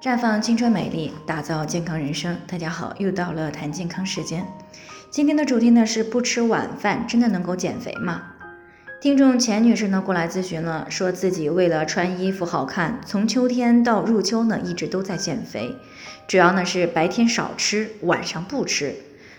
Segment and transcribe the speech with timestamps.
[0.00, 2.38] 绽放青春美丽，打造健康人生。
[2.46, 4.46] 大家好，又到了谈健康时间。
[5.10, 8.22] 今天的主题呢是不吃晚饭真的能够减肥吗？
[9.00, 15.74] 听众钱女士呢过来咨询了，说自己为了穿衣服好看，从秋天到入秋呢一直都在减肥，
[16.28, 18.94] 主要呢是白天少吃，晚上不吃。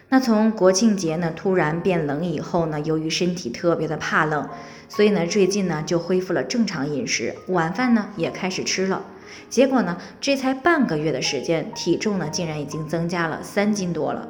[0.09, 4.49] 那从国庆节呢突然变冷以后呢，由于身体特别的怕冷，
[4.89, 9.03] 所以呢最近呢就恢复了正常饮食，晚饭呢也开始吃了。
[9.49, 14.27] 结果呢，这才半个月的时间，体重呢竟然已经增加了三斤多了。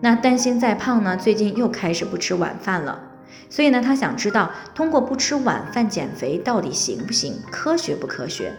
[0.00, 3.00] 那担心再胖呢，最近又开始不吃晚饭了。
[3.48, 8.52] 所以呢，他想知道通过不吃晚饭减肥到底行不行，科学不科学？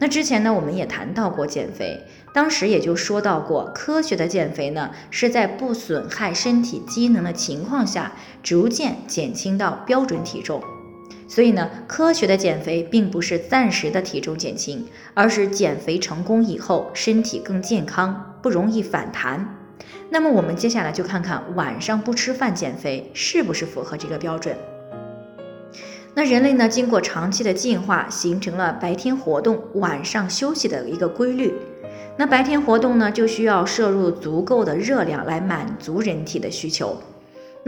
[0.00, 10.62] 那之前呢，我们也谈到过减肥，当时也就说到过，科学的减肥呢是在不损害身体机能的情况下，逐渐减轻到标准体重。
[11.28, 19.56] 所以呢，科学的减肥并不是暂时的体重减轻，而是减肥成功以后身体更健康，不容易反弹。
[20.08, 24.56] 那么我们接下来就看看晚上不吃饭减肥是不是符合这个标准。
[26.14, 31.52] 那人类呢，经过长期的进化，形成了白天活动、晚上休息的一个规律。
[32.16, 36.96] 那白天活动呢，就需要摄入足够的热量来满足人体的需求。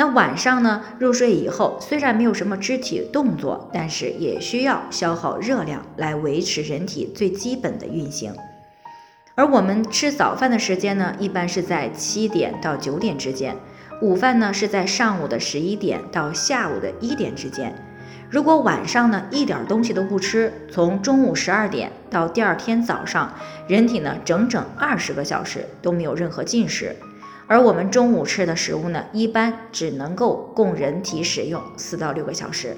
[0.01, 0.83] 那晚上呢？
[0.99, 8.33] 入睡以后，虽然没有什么肢体动作，但是也需要消耗热量来维持人体最基本的运行。
[9.35, 13.53] 而我们吃早饭的时间呢，一般是在七点到九点之间；
[14.01, 17.75] 午饭呢是在上午的十一点到下午的一点之间。
[18.31, 23.35] 如果晚上呢一点东西都不吃，从中午十二点到第二天早上，
[23.69, 26.97] 人体呢整整二十个小时都没有任何进食。
[27.51, 32.77] 而我们中午吃的食物呢，一般只能够供人体使用四到六个小时。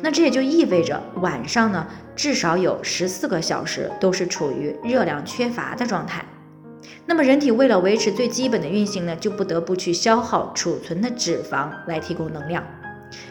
[0.00, 6.24] 那这也就意味着晚上呢，至少有十四个小时都是处于热量缺乏的状态。
[7.06, 12.62] 那么人体为了维持最基本的运行呢，就不得不去消耗储存的脂肪来提供能量。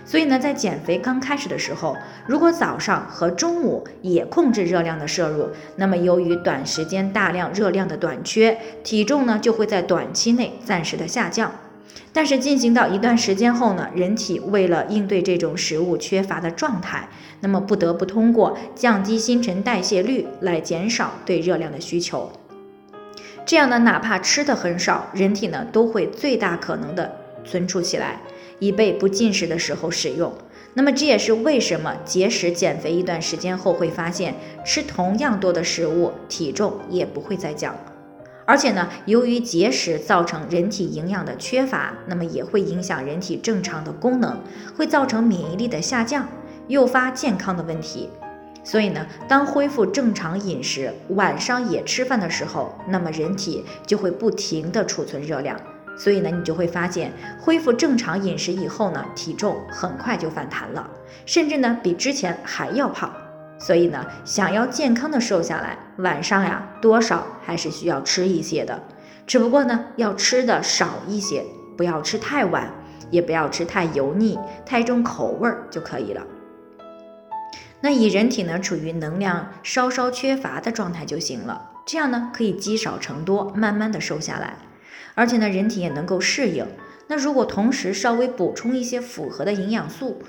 [0.05, 1.95] 所以呢，在减肥刚开始的时候，
[2.25, 11.51] 如果早上和中午也控制热量的摄入，那么由于短时间大量热量的短缺，体重呢就会在短期内暂时的下降。
[12.13, 17.07] 但是进行到一段时间后呢，人体为了应对这种食物缺乏的状态，
[17.41, 22.31] 那么不得不通过降低新陈代谢率来减少对热量的需求。
[23.45, 27.13] 这样呢，哪怕吃的很少，人体呢都会最大可能的
[27.45, 28.19] 存储起来。
[28.59, 30.34] 以备不进食的时候使用。
[30.73, 37.75] 那么这也是为什么节食减肥一段时间后会发现吃同样多的食物，体重也不会再降。
[38.46, 44.40] 而且呢，由于节食造成人体营养的缺乏，那么也会影响人体正常的功能，
[44.78, 46.28] 会造成免疫力的下降，
[46.67, 48.09] 诱发健康的问题。
[48.63, 55.59] 所以呢，当恢复正常饮食，晚上也吃饭的时候，那么人体就会不停的储存热量。
[55.97, 60.88] 所以呢，你就会发现，恢复正常饮食以后呢，体重很快就反弹了，
[61.25, 63.12] 甚至呢比之前还要胖。
[63.59, 68.84] 所以呢，想要健康的瘦下来，晚上呀多少还是需要吃一些的，
[69.25, 71.44] 只不过呢要吃的少一些，
[71.75, 72.72] 不要吃太晚，
[73.09, 76.22] 也不要吃太油腻、太重口味儿就可以了。
[77.81, 84.58] 那以人体呢处于能量稍稍缺乏的状态就行了，这样呢可以积少成多，慢慢的瘦下来。
[85.16, 86.66] 而且呢，人体也能够适应。
[87.08, 90.19] 那如果同时稍微补充一些复合的营养素，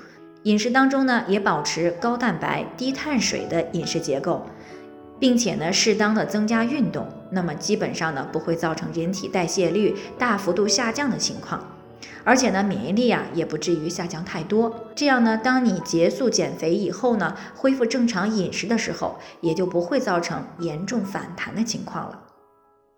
[0.43, 4.45] 饮食当中呢也保持高蛋白、低碳水的饮食结构，
[5.19, 11.75] 并且呢适当的增加运动，那么基本上呢不会造成人体代谢率大幅度下降的情况。
[12.23, 14.87] 而且呢免疫力啊也不至于下降太多。
[14.95, 22.21] 这样呢，当你结束减肥以后呢，恢复正常饮食的时候，也就不会造成严重反弹的情况了。